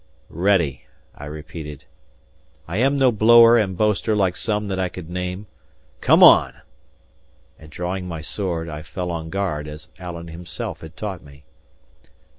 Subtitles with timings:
[0.31, 1.85] "Ready," I repeated.
[2.67, 5.45] "I am no blower and boaster like some that I could name.
[5.99, 6.55] Come on!"
[7.59, 11.43] And drawing my sword, I fell on guard as Alan himself had taught me.